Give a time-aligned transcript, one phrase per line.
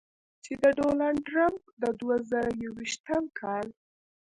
[0.43, 3.67] چې د ډونالډ ټرمپ د دوه زره یویشتم کال